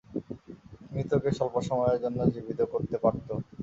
[0.91, 3.27] মৃতকে স্বল্প সময়ের জন্য জীবিত করতে পারত।